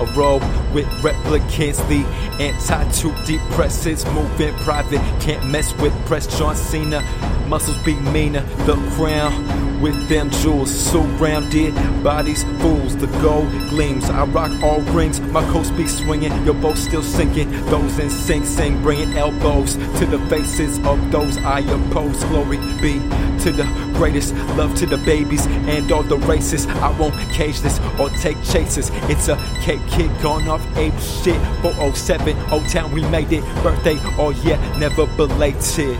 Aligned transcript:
A 0.00 0.04
roll 0.14 0.40
with 0.72 0.86
replicants, 1.02 1.78
the 1.88 2.04
anti-depressants 2.42 4.04
moving 4.14 4.54
private. 4.64 5.00
Can't 5.20 5.46
mess 5.48 5.72
with 5.74 5.92
press 6.06 6.26
John 6.38 6.56
Cena. 6.56 7.02
Muscles 7.46 7.78
be 7.84 7.94
meaner. 7.94 8.42
The 8.64 8.76
crown 8.94 9.80
with 9.80 10.08
them 10.08 10.30
jewels 10.30 10.70
surrounded 10.70 11.74
bodies 12.04 12.44
fools. 12.60 12.96
The 12.96 13.06
gold 13.22 13.50
gleams. 13.70 14.08
I 14.08 14.24
rock 14.24 14.52
all 14.62 14.80
rings. 14.92 15.20
My 15.20 15.42
coast 15.50 15.76
be 15.76 15.88
swinging. 15.88 16.32
Your 16.44 16.54
boat 16.54 16.76
still 16.76 17.02
sinking. 17.02 17.50
Those 17.66 17.98
in 17.98 18.10
sync 18.10 18.44
sing, 18.44 18.80
bringing 18.82 19.16
elbows 19.16 19.74
to 19.74 20.06
the 20.06 20.18
faces 20.28 20.78
of 20.86 21.10
those 21.10 21.38
I 21.38 21.60
oppose. 21.60 22.22
Glory 22.24 22.58
be 22.80 23.00
to 23.42 23.50
the 23.50 23.64
greatest. 23.94 24.34
Love 24.56 24.74
to 24.76 24.86
the 24.86 24.98
babies 24.98 25.46
and 25.46 25.90
all 25.90 26.02
the 26.04 26.18
races. 26.18 26.66
I 26.66 26.96
won't 26.98 27.14
cage 27.32 27.60
this 27.60 27.80
or 27.98 28.10
take 28.10 28.40
chases. 28.44 28.90
It's 29.10 29.28
a 29.28 29.36
cake 29.62 29.84
kid 29.88 30.10
gone 30.22 30.46
off 30.46 30.59
ape 30.76 30.98
shit. 30.98 31.40
407, 31.62 32.36
Old 32.50 32.68
Town, 32.68 32.92
we 32.92 33.02
made 33.08 33.32
it. 33.32 33.44
Birthday, 33.62 33.96
oh 34.18 34.30
yeah, 34.44 34.56
never 34.78 35.06
belated. 35.16 35.98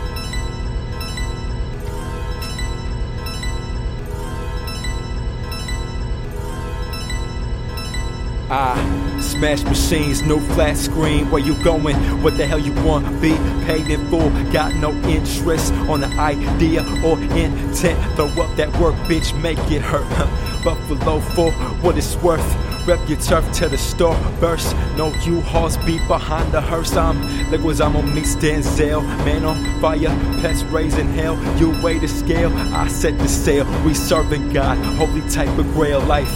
I 8.53 9.19
smash 9.21 9.63
machines, 9.63 10.23
no 10.23 10.37
flat 10.39 10.75
screen. 10.75 11.31
Where 11.31 11.41
you 11.41 11.55
going? 11.63 11.95
What 12.21 12.35
the 12.35 12.45
hell 12.45 12.59
you 12.59 12.73
want? 12.83 13.21
Be 13.21 13.31
paid 13.65 13.89
in 13.89 14.05
full. 14.09 14.29
Got 14.51 14.75
no 14.75 14.91
interest 15.07 15.71
on 15.87 16.01
the 16.01 16.07
idea 16.07 16.81
or 17.01 17.17
intent. 17.17 18.15
Throw 18.15 18.27
up 18.43 18.53
that 18.57 18.77
work, 18.77 18.95
bitch, 19.07 19.39
make 19.41 19.57
it 19.71 19.81
hurt. 19.81 20.09
Buffalo 20.65 21.21
for 21.21 21.51
what 21.81 21.97
it's 21.97 22.17
worth. 22.17 22.70
Rep 22.85 23.07
your 23.07 23.19
turf 23.19 23.49
to 23.53 23.69
the 23.69 23.77
store 23.77 24.17
burst. 24.39 24.75
No 24.97 25.13
U-Hauls 25.23 25.77
beat 25.85 26.05
behind 26.07 26.51
the 26.51 26.59
hearse. 26.59 26.95
I'm 26.97 27.15
Leguizamo 27.51 28.01
meets 28.13 28.35
Denzel. 28.35 29.03
Man 29.23 29.45
on 29.45 29.79
fire, 29.79 30.09
pets 30.41 30.63
raising 30.63 31.07
hell. 31.13 31.37
You 31.57 31.69
weigh 31.83 31.99
the 31.99 32.07
scale, 32.07 32.51
I 32.73 32.87
set 32.87 33.17
the 33.19 33.27
sail. 33.27 33.65
We 33.83 33.93
serving 33.93 34.51
God, 34.51 34.77
holy 34.95 35.21
type 35.29 35.55
of 35.59 35.71
grail 35.73 36.01
life. 36.01 36.35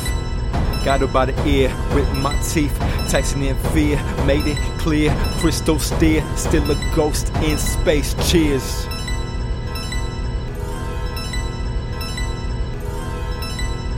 Got 0.85 1.01
her 1.01 1.07
by 1.07 1.25
the 1.25 1.47
ear 1.47 1.69
with 1.95 2.07
my 2.17 2.39
teeth, 2.43 2.77
texting 3.09 3.47
in 3.47 3.57
fear, 3.71 3.97
made 4.25 4.45
it 4.45 4.57
clear, 4.77 5.11
crystal 5.39 5.79
steer, 5.79 6.23
still 6.37 6.69
a 6.69 6.95
ghost 6.95 7.33
in 7.37 7.57
space. 7.57 8.13
Cheers. 8.29 8.94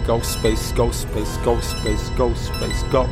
Go 0.08 0.22
space, 0.22 0.72
go 0.72 0.89
space, 0.91 1.36
go 1.44 1.59
space, 1.59 2.09
go 2.11 2.33
space, 2.33 2.83
go. 2.83 3.09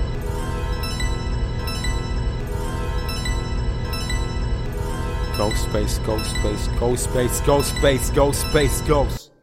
Go 5.38 5.51
space, 5.51 5.97
go 5.99 6.17
space, 6.23 6.67
go 6.79 6.95
space, 6.95 7.41
go 7.41 7.61
space, 7.61 8.09
go 8.11 8.31
space, 8.31 8.81
go. 8.83 9.34